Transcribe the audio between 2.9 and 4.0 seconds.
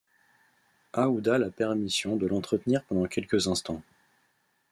quelques instants.